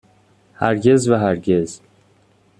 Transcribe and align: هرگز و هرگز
هرگز 0.53 1.07
و 1.09 1.13
هرگز 1.13 1.81